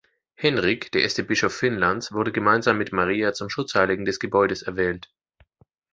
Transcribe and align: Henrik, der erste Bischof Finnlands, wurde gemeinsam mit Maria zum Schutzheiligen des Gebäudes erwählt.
Henrik, 0.33 0.91
der 0.93 1.03
erste 1.03 1.23
Bischof 1.23 1.53
Finnlands, 1.53 2.11
wurde 2.11 2.31
gemeinsam 2.31 2.79
mit 2.79 2.91
Maria 2.91 3.33
zum 3.33 3.51
Schutzheiligen 3.51 4.03
des 4.03 4.17
Gebäudes 4.19 4.63
erwählt. 4.63 5.11